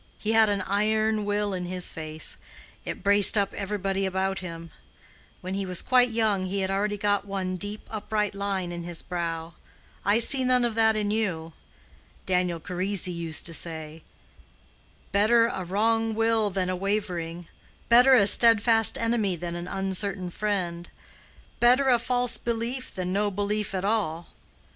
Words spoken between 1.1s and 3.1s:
will in his face: it